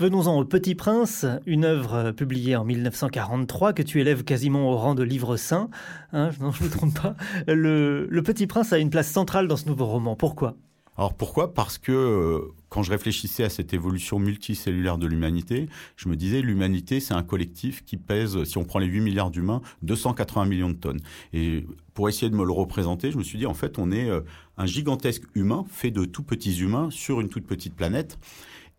Venons-en 0.00 0.38
au 0.38 0.44
Petit 0.44 0.76
Prince, 0.76 1.26
une 1.44 1.64
œuvre 1.64 2.12
publiée 2.12 2.54
en 2.54 2.64
1943 2.64 3.72
que 3.72 3.82
tu 3.82 4.00
élèves 4.00 4.22
quasiment 4.22 4.70
au 4.70 4.76
rang 4.76 4.94
de 4.94 5.02
livre 5.02 5.36
saint. 5.36 5.70
Hein, 6.12 6.30
non, 6.40 6.52
je 6.52 6.62
ne 6.62 6.68
me 6.68 6.72
trompe 6.72 7.02
pas. 7.02 7.16
Le, 7.48 8.06
le, 8.08 8.22
Petit 8.22 8.46
Prince 8.46 8.72
a 8.72 8.78
une 8.78 8.90
place 8.90 9.10
centrale 9.10 9.48
dans 9.48 9.56
ce 9.56 9.66
nouveau 9.66 9.86
roman. 9.86 10.14
Pourquoi? 10.14 10.54
Alors 10.96 11.14
pourquoi? 11.14 11.52
Parce 11.52 11.78
que 11.78 11.90
euh, 11.90 12.54
quand 12.68 12.84
je 12.84 12.92
réfléchissais 12.92 13.42
à 13.42 13.48
cette 13.48 13.74
évolution 13.74 14.20
multicellulaire 14.20 14.98
de 14.98 15.06
l'humanité, 15.08 15.68
je 15.96 16.08
me 16.08 16.14
disais 16.14 16.42
l'humanité 16.42 17.00
c'est 17.00 17.14
un 17.14 17.24
collectif 17.24 17.84
qui 17.84 17.96
pèse, 17.96 18.44
si 18.44 18.56
on 18.56 18.64
prend 18.64 18.78
les 18.78 18.86
8 18.86 19.00
milliards 19.00 19.30
d'humains, 19.32 19.62
280 19.82 20.44
millions 20.44 20.70
de 20.70 20.76
tonnes. 20.76 21.00
Et 21.32 21.66
pour 21.94 22.08
essayer 22.08 22.30
de 22.30 22.36
me 22.36 22.44
le 22.44 22.52
représenter, 22.52 23.10
je 23.10 23.18
me 23.18 23.24
suis 23.24 23.38
dit 23.38 23.46
en 23.46 23.54
fait 23.54 23.78
on 23.78 23.90
est 23.90 24.08
euh, 24.08 24.20
un 24.58 24.66
gigantesque 24.66 25.24
humain 25.34 25.64
fait 25.68 25.90
de 25.90 26.04
tout 26.04 26.22
petits 26.22 26.60
humains 26.60 26.88
sur 26.90 27.20
une 27.20 27.28
toute 27.28 27.46
petite 27.46 27.74
planète. 27.74 28.16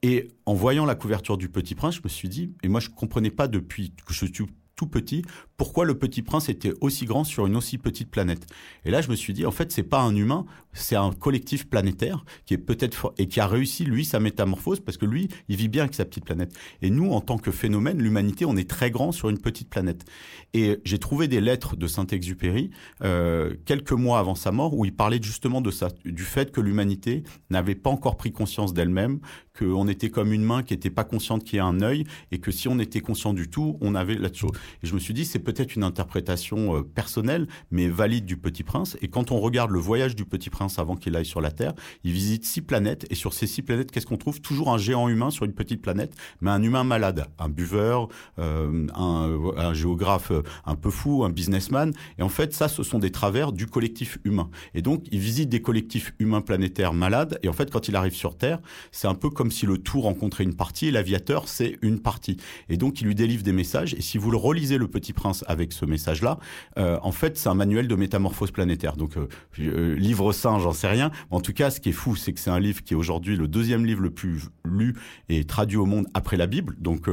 Et 0.02 0.30
en 0.46 0.54
voyant 0.54 0.86
la 0.86 0.96
couverture 0.96 1.38
du 1.38 1.50
Petit 1.50 1.76
Prince, 1.76 1.96
je 1.96 2.02
me 2.04 2.10
suis 2.10 2.30
dit, 2.30 2.54
et 2.64 2.68
moi 2.68 2.80
je 2.80 2.90
comprenais 2.90 3.32
pas 3.32 3.48
depuis 3.48 3.94
que 4.06 4.14
je 4.14 4.26
suis 4.26 4.48
tout 4.80 4.88
petit, 4.88 5.24
pourquoi 5.58 5.84
le 5.84 6.00
Petit 6.00 6.22
Prince 6.22 6.48
était 6.48 6.72
aussi 6.80 7.04
grand 7.04 7.26
sur 7.26 7.46
une 7.46 7.58
aussi 7.58 7.78
petite 7.78 8.10
planète? 8.10 8.46
Et 8.86 8.92
là, 8.92 9.02
je 9.02 9.10
me 9.10 9.16
suis 9.16 9.34
dit, 9.34 9.46
en 9.46 9.52
fait, 9.52 9.74
c'est 9.74 9.84
pas 9.84 10.00
un 10.00 10.16
humain, 10.16 10.46
c'est 10.72 10.96
un 10.96 11.12
collectif 11.12 11.68
planétaire 11.70 12.24
qui 12.46 12.54
est 12.54 12.58
peut-être 12.58 13.14
et 13.18 13.28
qui 13.28 13.42
a 13.42 13.48
réussi 13.48 13.84
lui 13.84 14.06
sa 14.06 14.22
métamorphose 14.22 14.80
parce 14.80 14.98
que 14.98 15.06
lui, 15.06 15.28
il 15.50 15.58
vit 15.58 15.68
bien 15.68 15.84
avec 15.84 15.96
sa 15.96 16.06
petite 16.06 16.24
planète. 16.24 16.58
Et 16.82 16.90
nous, 16.90 17.12
en 17.12 17.20
tant 17.20 17.38
que 17.38 17.52
phénomène, 17.52 18.02
l'humanité, 18.02 18.46
on 18.46 18.56
est 18.56 18.70
très 18.70 18.90
grand 18.90 19.12
sur 19.12 19.28
une 19.28 19.38
petite 19.38 19.70
planète. 19.70 20.06
Et 20.54 20.80
j'ai 20.86 20.98
trouvé 20.98 21.28
des 21.28 21.42
lettres 21.42 21.76
de 21.76 21.88
Saint-Exupéry 21.88 22.70
euh, 23.04 23.54
quelques 23.66 23.92
mois 23.92 24.20
avant 24.20 24.36
sa 24.36 24.54
mort 24.54 24.78
où 24.78 24.86
il 24.86 24.96
parlait 24.96 25.20
justement 25.22 25.60
de 25.60 25.72
ça, 25.72 25.90
du 26.06 26.24
fait 26.24 26.54
que 26.54 26.62
l'humanité 26.62 27.24
n'avait 27.50 27.76
pas 27.76 27.90
encore 27.90 28.16
pris 28.16 28.32
conscience 28.32 28.74
d'elle-même, 28.74 29.20
qu'on 29.58 29.90
était 29.90 30.10
comme 30.10 30.32
une 30.32 30.44
main 30.44 30.64
qui 30.64 30.74
n'était 30.74 30.90
pas 30.90 31.04
consciente 31.04 31.44
qu'il 31.44 31.58
y 31.58 31.60
a 31.60 31.66
un 31.66 31.82
œil 31.82 32.06
et 32.32 32.40
que 32.40 32.52
si 32.52 32.70
on 32.70 32.80
était 32.80 33.02
conscient 33.02 33.34
du 33.34 33.50
tout, 33.50 33.78
on 33.82 33.94
avait 33.94 34.16
là-dessus. 34.16 34.46
Et 34.84 34.88
je 34.88 34.94
me 34.94 35.00
suis 35.00 35.14
dit, 35.14 35.26
c'est 35.26 35.40
peut-être 35.40 35.76
une 35.76 35.84
interprétation 35.84 36.78
euh, 36.78 36.84
personnelle, 36.84 37.48
mais 37.72 37.88
valide 37.88 38.26
du 38.26 38.38
Petit 38.38 38.64
Prince. 38.64 38.98
Et 39.02 39.08
quand 39.08 39.32
on 39.32 39.40
regarde 39.40 39.72
le 39.72 39.80
voyage 39.80 40.16
du 40.16 40.26
Petit 40.26 40.50
Prince 40.50 40.80
avant 40.80 40.96
qu'il 40.96 41.16
aille 41.16 41.26
sur 41.26 41.42
la 41.42 41.52
Terre, 41.52 41.74
il 42.04 42.12
visite 42.12 42.46
six 42.46 42.62
planètes. 42.62 43.06
Et 43.10 43.16
sur 43.16 43.34
ces 43.34 43.48
six 43.48 43.62
planètes, 43.62 43.92
qu'est-ce 43.92 44.06
qu'on 44.06 44.18
trouve? 44.18 44.42
Toujours 44.42 44.72
un 44.72 44.78
géant 44.78 45.08
humain 45.08 45.30
sur 45.30 45.46
une 45.46 45.54
petite 45.54 45.82
planète, 45.82 46.16
mais 46.42 46.52
un 46.52 46.62
humain 46.62 46.84
malade, 46.84 47.28
un 47.38 47.50
buveur, 47.50 48.08
euh, 48.40 48.88
un, 48.96 49.54
un, 49.58 49.74
géographe 49.74 50.32
euh, 50.32 50.44
un 50.66 50.76
peu 50.76 50.90
fou, 50.90 51.24
un 51.24 51.30
businessman. 51.30 51.94
Et 52.18 52.24
en 52.24 52.30
fait, 52.30 52.54
ça, 52.54 52.68
ce 52.68 52.84
sont 52.84 53.00
des 53.00 53.12
travers 53.12 53.52
du 53.52 53.68
collectif 53.68 54.18
humain. 54.24 54.50
Et 54.74 54.82
donc, 54.82 55.06
il 55.12 55.20
visite 55.20 55.50
des 55.50 55.62
collectifs 55.62 56.14
humains 56.20 56.42
planétaires 56.42 56.94
malades. 56.94 57.40
Et 57.44 57.50
en 57.50 57.54
fait, 57.54 57.72
quand 57.72 57.88
il 57.88 57.96
arrive 57.96 58.16
sur 58.16 58.38
Terre, 58.38 58.60
c'est 58.92 59.08
un 59.08 59.16
peu 59.16 59.30
comme 59.30 59.52
si 59.52 59.66
le 59.66 59.78
tout 59.78 60.02
rencontrait 60.02 60.44
une 60.44 60.56
partie 60.56 60.90
l'aviateur, 60.92 61.48
c'est 61.48 61.78
une 61.82 62.00
partie. 62.00 62.38
Et 62.70 62.78
donc, 62.78 63.02
il 63.02 63.08
lui 63.08 63.16
délivre 63.16 63.44
des 63.44 63.52
messages. 63.52 63.94
Et 63.94 64.02
si 64.02 64.18
vous 64.18 64.32
le 64.32 64.38
relisez, 64.38 64.59
le 64.60 64.88
Petit 64.88 65.14
Prince, 65.14 65.44
avec 65.48 65.74
ce 65.74 65.86
message-là, 65.86 66.40
euh, 66.78 66.98
en 67.02 67.12
fait, 67.12 67.38
c'est 67.38 67.50
un 67.50 67.54
manuel 67.54 67.88
de 67.88 67.96
métamorphose 67.96 68.52
planétaire. 68.52 68.96
Donc, 68.98 69.18
euh, 69.18 69.28
euh, 69.60 69.96
livre 69.96 70.32
saint, 70.34 70.60
j'en 70.60 70.74
sais 70.74 70.88
rien. 70.88 71.12
En 71.32 71.42
tout 71.42 71.54
cas, 71.54 71.70
ce 71.70 71.80
qui 71.80 71.90
est 71.90 71.94
fou, 71.94 72.16
c'est 72.16 72.34
que 72.34 72.40
c'est 72.40 72.50
un 72.50 72.60
livre 72.60 72.84
qui 72.84 72.94
est 72.94 72.98
aujourd'hui 72.98 73.36
le 73.36 73.48
deuxième 73.48 73.86
livre 73.86 74.02
le 74.02 74.12
plus 74.12 74.44
lu 74.66 74.96
et 75.30 75.44
traduit 75.46 75.78
au 75.78 75.86
monde 75.86 76.08
après 76.14 76.38
la 76.38 76.48
Bible. 76.48 76.76
Donc, 76.80 77.10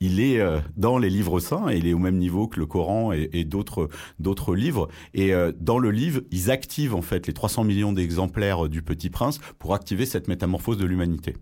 il 0.00 0.20
est 0.20 0.40
dans 0.76 0.98
les 0.98 1.08
livres 1.10 1.40
saints, 1.40 1.68
et 1.70 1.78
il 1.78 1.86
est 1.86 1.94
au 1.94 1.98
même 1.98 2.18
niveau 2.18 2.48
que 2.48 2.60
le 2.60 2.66
Coran 2.66 3.12
et, 3.12 3.44
d'autres 3.44 3.88
d'autres 4.18 4.54
livres. 4.54 4.88
Et 5.14 5.32
dans 5.58 5.78
le 5.78 5.90
livre, 5.90 6.20
ils 6.30 6.50
activent 6.50 6.94
en 6.94 7.02
fait 7.02 7.26
les 7.26 7.32
300 7.32 7.64
millions 7.64 7.92
d'exemplaires 7.92 8.68
du 8.68 8.82
Petit 8.82 9.10
Prince 9.10 9.38
pour 9.58 9.74
activer 9.74 10.06
cette 10.06 10.28
métamorphose 10.28 10.76
de 10.76 10.84
l'humanité. 10.84 11.34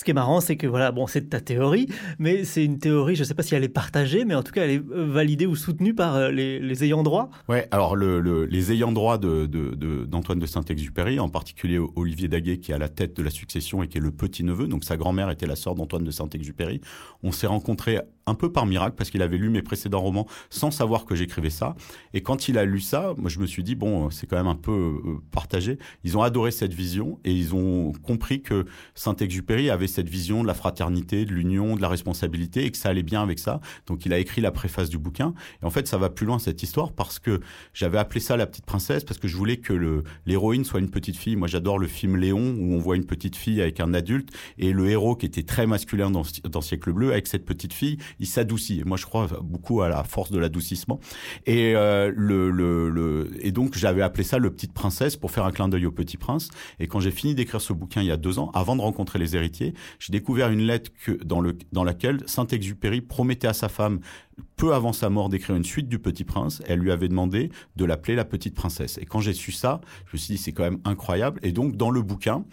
Ce 0.00 0.04
qui 0.06 0.12
est 0.12 0.14
marrant, 0.14 0.40
c'est 0.40 0.56
que 0.56 0.66
voilà, 0.66 0.92
bon, 0.92 1.06
c'est 1.06 1.28
ta 1.28 1.42
théorie, 1.42 1.86
mais 2.18 2.44
c'est 2.44 2.64
une 2.64 2.78
théorie, 2.78 3.16
je 3.16 3.20
ne 3.20 3.24
sais 3.26 3.34
pas 3.34 3.42
si 3.42 3.54
elle 3.54 3.64
est 3.64 3.68
partagée, 3.68 4.24
mais 4.24 4.34
en 4.34 4.42
tout 4.42 4.50
cas, 4.50 4.64
elle 4.64 4.70
est 4.70 4.82
validée 4.82 5.44
ou 5.44 5.54
soutenue 5.54 5.94
par 5.94 6.30
les, 6.30 6.84
ayants 6.84 7.02
droit. 7.02 7.28
Ouais, 7.50 7.68
alors 7.70 7.96
le, 7.96 8.46
les 8.46 8.72
ayants 8.72 8.92
droit 8.92 9.18
d'Antoine 9.18 9.46
de, 9.46 9.74
de, 9.76 10.40
de 10.40 10.46
Saint-Exupéry, 10.46 11.20
en 11.20 11.28
particulier 11.28 11.78
Olivier 11.96 12.28
Daguet, 12.28 12.60
qui 12.60 12.72
est 12.72 12.74
à 12.74 12.78
la 12.78 12.88
tête 12.88 13.14
de 13.14 13.22
la 13.22 13.28
succession 13.28 13.82
et 13.82 13.88
qui 13.88 13.98
est 13.98 14.00
le 14.00 14.10
petit-neveu, 14.10 14.68
donc 14.68 14.84
sa 14.84 14.96
grand-mère 14.96 15.28
était 15.28 15.46
la 15.46 15.54
sœur 15.54 15.74
d'Antoine 15.74 16.04
de 16.04 16.10
Saint-Exupéry. 16.10 16.80
On 17.22 17.30
s'est 17.30 17.46
rencontrés 17.46 17.98
un 18.30 18.34
peu 18.34 18.50
par 18.50 18.64
miracle 18.64 18.94
parce 18.96 19.10
qu'il 19.10 19.22
avait 19.22 19.36
lu 19.36 19.50
mes 19.50 19.60
précédents 19.60 20.00
romans 20.00 20.26
sans 20.48 20.70
savoir 20.70 21.04
que 21.04 21.14
j'écrivais 21.14 21.50
ça. 21.50 21.74
Et 22.14 22.22
quand 22.22 22.48
il 22.48 22.56
a 22.58 22.64
lu 22.64 22.80
ça, 22.80 23.14
moi 23.18 23.28
je 23.28 23.38
me 23.38 23.46
suis 23.46 23.62
dit 23.62 23.74
bon, 23.74 24.08
c'est 24.10 24.26
quand 24.26 24.36
même 24.36 24.46
un 24.46 24.54
peu 24.54 24.72
euh, 24.72 25.18
partagé. 25.30 25.78
Ils 26.04 26.16
ont 26.16 26.22
adoré 26.22 26.50
cette 26.50 26.72
vision 26.72 27.18
et 27.24 27.32
ils 27.32 27.54
ont 27.54 27.92
compris 28.02 28.40
que 28.40 28.64
Saint-Exupéry 28.94 29.68
avait 29.68 29.88
cette 29.90 30.08
vision 30.08 30.42
de 30.42 30.46
la 30.46 30.54
fraternité, 30.54 31.24
de 31.24 31.32
l'union, 31.32 31.76
de 31.76 31.82
la 31.82 31.88
responsabilité 31.88 32.64
et 32.64 32.70
que 32.70 32.78
ça 32.78 32.88
allait 32.88 33.02
bien 33.02 33.22
avec 33.22 33.38
ça. 33.38 33.60
Donc 33.86 34.06
il 34.06 34.12
a 34.12 34.18
écrit 34.18 34.40
la 34.40 34.50
préface 34.50 34.88
du 34.88 34.98
bouquin. 34.98 35.34
Et 35.62 35.66
en 35.66 35.70
fait, 35.70 35.86
ça 35.86 35.98
va 35.98 36.08
plus 36.10 36.26
loin 36.26 36.38
cette 36.38 36.62
histoire 36.62 36.92
parce 36.92 37.18
que 37.18 37.40
j'avais 37.74 37.98
appelé 37.98 38.20
ça 38.20 38.36
la 38.36 38.46
petite 38.46 38.66
princesse 38.66 39.04
parce 39.04 39.18
que 39.18 39.28
je 39.28 39.36
voulais 39.36 39.58
que 39.58 40.02
l'héroïne 40.26 40.64
soit 40.64 40.80
une 40.80 40.90
petite 40.90 41.16
fille. 41.16 41.36
Moi, 41.36 41.48
j'adore 41.48 41.78
le 41.78 41.86
film 41.86 42.16
Léon 42.16 42.56
où 42.58 42.74
on 42.74 42.78
voit 42.78 42.96
une 42.96 43.06
petite 43.06 43.36
fille 43.36 43.60
avec 43.60 43.80
un 43.80 43.94
adulte 43.94 44.30
et 44.58 44.72
le 44.72 44.88
héros 44.88 45.16
qui 45.16 45.26
était 45.26 45.42
très 45.42 45.66
masculin 45.66 46.10
dans, 46.10 46.22
dans 46.44 46.60
Siècle 46.60 46.92
Bleu 46.92 47.12
avec 47.12 47.26
cette 47.26 47.44
petite 47.44 47.72
fille, 47.72 47.98
il 48.18 48.26
s'adoucit. 48.26 48.82
Moi, 48.84 48.96
je 48.96 49.06
crois 49.06 49.26
beaucoup 49.42 49.82
à 49.82 49.88
la 49.88 50.04
force 50.04 50.30
de 50.30 50.38
l'adoucissement. 50.38 51.00
Et 51.46 51.74
euh, 51.74 52.12
le, 52.14 52.50
le, 52.50 53.30
et 53.40 53.52
donc 53.52 53.76
j'avais 53.76 54.02
appelé 54.02 54.24
ça 54.24 54.38
le 54.38 54.50
Petite 54.50 54.72
Princesse 54.72 55.16
pour 55.16 55.30
faire 55.30 55.44
un 55.44 55.52
clin 55.52 55.68
d'œil 55.68 55.86
au 55.86 55.92
Petit 55.92 56.16
Prince. 56.16 56.48
Et 56.78 56.86
quand 56.86 57.00
j'ai 57.00 57.10
fini 57.10 57.34
d'écrire 57.34 57.60
ce 57.60 57.72
bouquin 57.72 58.02
il 58.02 58.06
y 58.06 58.10
a 58.10 58.16
deux 58.16 58.38
ans, 58.38 58.50
avant 58.54 58.76
de 58.76 58.82
rencontrer 58.82 59.18
les 59.18 59.36
héritiers, 59.36 59.74
j'ai 59.98 60.12
découvert 60.12 60.50
une 60.50 60.62
lettre 60.62 60.90
dans 61.24 61.84
laquelle 61.84 62.18
Saint-Exupéry 62.26 63.00
promettait 63.00 63.48
à 63.48 63.52
sa 63.52 63.68
femme 63.68 64.00
peu 64.60 64.74
avant 64.74 64.92
sa 64.92 65.08
mort 65.08 65.30
d'écrire 65.30 65.56
une 65.56 65.64
suite 65.64 65.88
du 65.88 65.98
Petit 65.98 66.24
Prince. 66.24 66.60
Elle 66.66 66.80
lui 66.80 66.92
avait 66.92 67.08
demandé 67.08 67.50
de 67.76 67.84
l'appeler 67.86 68.14
la 68.14 68.26
Petite 68.26 68.54
Princesse. 68.54 68.98
Et 68.98 69.06
quand 69.06 69.20
j'ai 69.20 69.32
su 69.32 69.52
ça, 69.52 69.80
je 70.04 70.12
me 70.12 70.18
suis 70.18 70.34
dit 70.34 70.38
c'est 70.38 70.52
quand 70.52 70.64
même 70.64 70.80
incroyable. 70.84 71.40
Et 71.42 71.50
donc 71.50 71.76
dans 71.76 71.90
le 71.90 72.02
bouquin, 72.02 72.44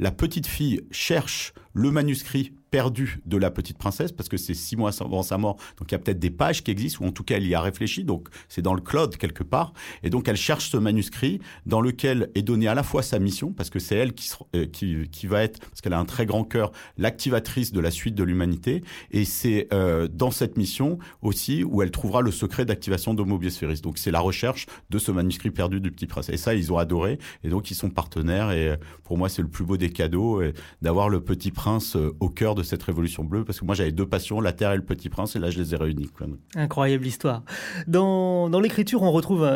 la 0.00 0.10
petite 0.10 0.48
fille 0.48 0.80
cherche 0.90 1.54
le 1.74 1.92
manuscrit 1.92 2.52
perdu 2.70 3.20
de 3.26 3.36
la 3.36 3.50
petite 3.50 3.76
princesse 3.76 4.12
parce 4.12 4.28
que 4.30 4.38
c'est 4.38 4.54
six 4.54 4.76
mois 4.76 4.90
avant 5.00 5.22
sa 5.22 5.36
mort. 5.38 5.56
Donc 5.78 5.90
il 5.90 5.92
y 5.92 5.94
a 5.94 5.98
peut-être 5.98 6.18
des 6.18 6.30
pages 6.30 6.64
qui 6.64 6.70
existent 6.70 7.04
ou 7.04 7.08
en 7.08 7.12
tout 7.12 7.22
cas 7.22 7.36
elle 7.36 7.46
y 7.46 7.54
a 7.54 7.60
réfléchi. 7.60 8.02
Donc 8.02 8.28
c'est 8.48 8.62
dans 8.62 8.74
le 8.74 8.80
cloud 8.80 9.16
quelque 9.16 9.44
part. 9.44 9.74
Et 10.02 10.10
donc 10.10 10.26
elle 10.26 10.36
cherche 10.36 10.70
ce 10.70 10.78
manuscrit 10.78 11.38
dans 11.66 11.80
lequel 11.82 12.30
est 12.34 12.42
donnée 12.42 12.68
à 12.68 12.74
la 12.74 12.82
fois 12.82 13.02
sa 13.02 13.18
mission 13.18 13.52
parce 13.52 13.68
que 13.68 13.78
c'est 13.78 13.96
elle 13.96 14.14
qui, 14.14 14.32
euh, 14.56 15.28
va 15.28 15.42
être 15.42 15.60
parce 15.60 15.82
qu'elle 15.82 15.92
a 15.92 15.98
un 15.98 16.06
très 16.06 16.24
grand 16.24 16.44
cœur 16.44 16.72
l'activatrice 16.96 17.72
de 17.72 17.80
la 17.80 17.90
suite 17.90 18.14
de 18.14 18.24
l'humanité. 18.24 18.82
Et 19.10 19.26
c'est 19.26 19.68
euh, 19.72 20.08
dans 20.08 20.30
cette 20.30 20.56
mission 20.56 20.98
aussi 21.20 21.51
où 21.64 21.82
elle 21.82 21.90
trouvera 21.90 22.20
le 22.20 22.30
secret 22.30 22.64
d'activation 22.64 23.14
d'Homo 23.14 23.38
Biosphéris. 23.38 23.80
Donc 23.80 23.98
c'est 23.98 24.10
la 24.10 24.20
recherche 24.20 24.66
de 24.90 24.98
ce 24.98 25.12
manuscrit 25.12 25.50
perdu 25.50 25.80
du 25.80 25.90
petit 25.90 26.06
prince. 26.06 26.28
Et 26.28 26.36
ça 26.36 26.54
ils 26.54 26.72
ont 26.72 26.78
adoré. 26.78 27.18
Et 27.44 27.48
donc 27.48 27.70
ils 27.70 27.74
sont 27.74 27.90
partenaires. 27.90 28.50
Et 28.52 28.68
euh, 28.68 28.76
pour 29.04 29.18
moi 29.18 29.28
c'est 29.28 29.42
le 29.42 29.48
plus 29.48 29.64
beau 29.64 29.76
des 29.76 29.90
cadeaux 29.90 30.42
d'avoir 30.80 31.08
le 31.08 31.20
petit 31.20 31.50
prince 31.50 31.96
au 32.20 32.28
cœur 32.28 32.54
de 32.54 32.62
cette 32.62 32.82
révolution 32.82 33.24
bleue 33.24 33.44
parce 33.44 33.60
que 33.60 33.64
moi 33.64 33.74
j'avais 33.74 33.92
deux 33.92 34.06
passions, 34.06 34.40
la 34.40 34.52
Terre 34.52 34.72
et 34.72 34.76
le 34.76 34.84
Petit 34.84 35.08
Prince, 35.08 35.36
et 35.36 35.38
là 35.38 35.50
je 35.50 35.58
les 35.58 35.74
ai 35.74 35.76
réunis. 35.76 36.08
Incroyable 36.54 37.06
histoire. 37.06 37.42
Dans, 37.86 38.48
dans 38.48 38.60
l'écriture, 38.60 39.02
on 39.02 39.10
retrouve 39.10 39.46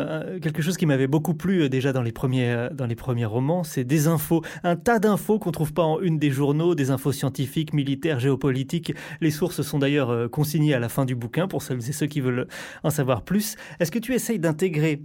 quelque 0.41 0.61
chose 0.61 0.77
qui 0.77 0.85
m'avait 0.85 1.07
beaucoup 1.07 1.33
plu 1.33 1.63
euh, 1.63 1.69
déjà 1.69 1.93
dans 1.93 2.01
les 2.01 2.11
premiers, 2.11 2.49
euh, 2.49 2.69
dans 2.71 2.85
les 2.85 2.95
premiers 2.95 3.25
romans, 3.25 3.63
c'est 3.63 3.83
des 3.83 4.07
infos, 4.07 4.41
un 4.63 4.75
tas 4.75 4.99
d'infos 4.99 5.39
qu'on 5.39 5.51
trouve 5.51 5.73
pas 5.73 5.83
en 5.83 5.99
une 6.01 6.17
des 6.17 6.31
journaux, 6.31 6.75
des 6.75 6.91
infos 6.91 7.11
scientifiques, 7.11 7.73
militaires, 7.73 8.19
géopolitiques. 8.19 8.93
Les 9.21 9.31
sources 9.31 9.61
sont 9.61 9.79
d'ailleurs 9.79 10.09
euh, 10.09 10.27
consignées 10.27 10.73
à 10.73 10.79
la 10.79 10.89
fin 10.89 11.05
du 11.05 11.15
bouquin 11.15 11.47
pour 11.47 11.61
celles 11.61 11.86
et 11.89 11.93
ceux 11.93 12.07
qui 12.07 12.21
veulent 12.21 12.47
en 12.83 12.89
savoir 12.89 13.23
plus. 13.23 13.55
Est-ce 13.79 13.91
que 13.91 13.99
tu 13.99 14.13
essayes 14.13 14.39
d'intégrer 14.39 15.01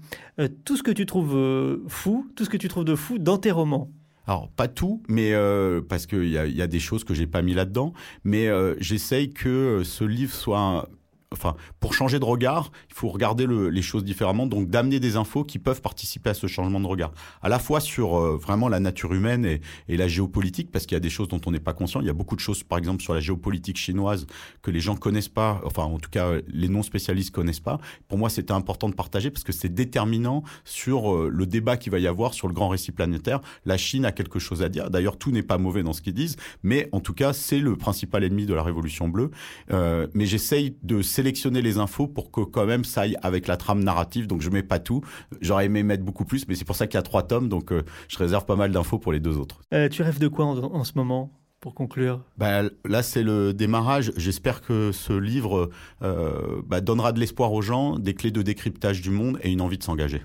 tout 0.65 0.77
ce 0.77 0.83
que 0.83 0.91
tu 0.91 1.07
trouves 1.07 1.81
fou, 1.89 2.27
tout 2.37 2.45
ce 2.45 2.51
que 2.51 2.57
tu 2.57 2.69
trouves 2.69 2.85
de 2.85 2.95
fou 2.95 3.19
dans 3.19 3.39
tes 3.39 3.51
romans? 3.51 3.91
Alors 4.27 4.49
pas 4.51 4.69
tout, 4.69 5.03
mais 5.09 5.33
euh, 5.33 5.81
parce 5.81 6.07
qu'il 6.07 6.29
y 6.29 6.39
a, 6.39 6.47
y 6.47 6.63
a 6.63 6.67
des 6.67 6.79
choses 6.79 7.03
que 7.03 7.15
j'ai 7.15 7.27
pas 7.27 7.43
mis 7.43 7.55
là-dedans, 7.55 7.93
mais 8.25 8.47
euh, 8.47 8.77
j'essaye 8.79 9.33
que 9.33 9.83
ce 9.85 10.05
livre 10.05 10.33
soit 10.33 10.89
enfin, 11.33 11.57
pour 11.81 11.95
changer 11.95 12.19
de 12.19 12.25
regard, 12.25 12.71
il 12.89 12.95
faut 12.95 13.09
regarder 13.09 13.47
les 13.47 13.83
choses 13.83 14.05
différemment, 14.05 14.47
donc 14.47 14.69
d'amener 14.69 15.01
des 15.01 15.17
infos 15.17 15.45
qui 15.45 15.59
peuvent 15.59 15.81
participer 15.81 16.31
à 16.31 16.35
ce 16.35 16.47
changement 16.47 16.81
de 16.81 16.87
regard, 16.87 17.13
à 17.43 17.49
la 17.49 17.59
fois 17.59 17.81
sur 17.81 18.17
euh, 18.17 18.37
vraiment 18.37 18.69
la 18.69 18.81
nature 18.81 19.15
humaine 19.15 19.45
et, 19.45 19.61
la 19.89 20.09
géopolitique, 20.09 20.71
parce 20.71 20.87
qu'il 20.87 20.95
y 20.95 20.97
a 20.97 21.01
des 21.01 21.11
choses 21.11 21.29
dont 21.29 21.41
on 21.47 21.51
n'est 21.51 21.61
pas 21.61 21.75
conscient. 21.75 22.01
Il 22.01 22.07
y 22.07 22.11
a 22.11 22.15
beaucoup 22.15 22.35
de 22.35 22.41
choses, 22.41 22.63
par 22.63 22.79
exemple, 22.79 23.03
sur 23.03 23.15
la 23.15 23.21
géopolitique 23.21 23.77
chinoise 23.77 24.27
que 24.63 24.71
les 24.71 24.81
gens 24.81 24.97
connaissent 24.97 25.29
pas, 25.29 25.61
enfin, 25.65 25.85
en 25.85 25.99
tout 25.99 26.11
cas, 26.11 26.33
les 26.49 26.69
non 26.69 26.83
spécialistes 26.83 27.31
connaissent 27.31 27.61
pas. 27.61 27.79
Pour 28.09 28.19
moi, 28.19 28.31
c'était 28.31 28.53
important 28.53 28.89
de 28.89 28.95
partager 28.95 29.31
parce 29.31 29.45
que 29.45 29.53
c'est 29.53 29.69
déterminant 29.69 30.43
sur 30.65 31.15
euh, 31.15 31.29
le 31.31 31.47
débat 31.47 31.77
qu'il 31.77 31.93
va 31.93 31.99
y 31.99 32.07
avoir 32.07 32.35
sur 32.35 32.49
le 32.49 32.55
grand 32.55 32.69
récit 32.69 32.93
planétaire. 32.93 33.41
La 33.65 33.77
Chine 33.77 34.05
a 34.05 34.13
quelque 34.13 34.39
chose 34.39 34.63
à 34.63 34.69
dire. 34.69 34.91
D'ailleurs, 34.91 35.17
tout 35.17 35.31
n'est 35.31 35.43
pas 35.43 35.59
mauvais 35.59 35.83
dans 35.83 35.93
ce 35.93 36.03
qu'ils 36.03 36.15
disent, 36.15 36.37
mais 36.63 36.89
en 36.93 37.01
tout 37.01 37.15
cas, 37.15 37.33
c'est 37.33 37.59
le 37.59 37.77
principal 37.77 38.25
ennemi 38.25 38.47
de 38.47 38.55
la 38.55 38.63
révolution 38.63 39.09
bleue. 39.09 39.31
Euh, 39.71 40.07
mais 40.15 40.27
j'essaye 40.27 40.77
de 40.83 41.03
sélectionner 41.23 41.63
les 41.63 41.79
infos 41.79 42.09
pour 42.09 42.33
que 42.33 42.41
quand 42.41 42.67
même 42.67 42.85
ça 42.85 43.03
aille 43.03 43.17
avec 43.23 43.47
la 43.47 43.57
trame 43.57 43.85
narrative. 43.85 44.27
Donc 44.27 44.43
je 44.43 44.51
mets 44.51 44.65
pas 44.65 44.81
tout. 44.81 45.03
J'aurais 45.41 45.67
aimé 45.67 45.85
mettre 45.85 46.03
beaucoup 46.03 46.25
plus, 46.25 46.49
mais 46.49 46.57
c'est 46.57 46.65
pour 46.65 46.75
ça 46.75 46.89
qu'il 46.89 46.97
y 46.97 46.99
a 46.99 47.03
trois 47.03 47.23
tomes. 47.23 47.49
Donc 47.49 47.73
euh, 47.73 47.85
je 48.09 48.19
réserve 48.19 48.45
pas 48.45 48.57
mal 48.57 48.73
d'infos 48.73 48.99
pour 48.99 49.13
les 49.13 49.21
deux 49.21 49.39
autres. 49.39 49.61
Euh, 49.73 49.89
tu 49.89 50.03
rêves 50.03 50.19
de 50.19 50.27
quoi 50.27 50.47
en, 50.47 50.83
ce 50.83 50.93
moment 50.97 51.31
pour 51.61 51.77
conclure? 51.77 52.25
Bah, 52.39 52.63
Là, 52.85 53.05
c'est 53.05 53.23
le 53.23 53.55
démarrage. 53.55 54.13
J'espère 54.17 54.63
que 54.63 54.91
ce 54.91 55.13
livre 55.13 55.71
euh, 56.03 56.61
bah, 56.67 56.81
donnera 56.81 57.13
de 57.13 57.21
l'espoir 57.21 57.53
aux 57.53 57.63
gens, 57.63 58.01
des 58.01 58.15
clés 58.15 58.33
de 58.33 58.43
décryptage 58.43 59.01
du 59.01 59.11
monde 59.11 59.39
et 59.45 59.53
une 59.53 59.61
envie 59.61 59.79
de 59.79 59.85
s'engager. 59.85 60.23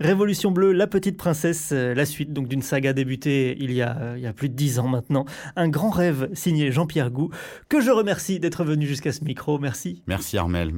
Révolution 0.00 0.50
bleue, 0.50 0.72
La 0.72 0.86
Petite 0.86 1.16
Princesse, 1.16 1.70
euh, 1.72 1.94
la 1.94 2.04
suite 2.04 2.32
donc 2.32 2.48
d'une 2.48 2.62
saga 2.62 2.92
débutée 2.92 3.56
il 3.58 3.72
y, 3.72 3.80
a, 3.80 3.96
euh, 3.96 4.14
il 4.16 4.22
y 4.22 4.26
a 4.26 4.32
plus 4.32 4.48
de 4.48 4.54
dix 4.54 4.78
ans 4.78 4.88
maintenant. 4.88 5.24
Un 5.56 5.68
grand 5.68 5.90
rêve 5.90 6.28
signé 6.34 6.70
Jean-Pierre 6.70 7.10
Gou, 7.10 7.30
que 7.68 7.80
je 7.80 7.90
remercie 7.90 8.38
d'être 8.38 8.64
venu 8.64 8.86
jusqu'à 8.86 9.12
ce 9.12 9.24
micro. 9.24 9.58
Merci. 9.58 10.02
Merci 10.06 10.36
Armel. 10.36 10.74